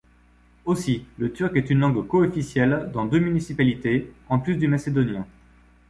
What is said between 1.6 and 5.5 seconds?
une langue coofficielle dans deux municipalités, en plus du macédonien.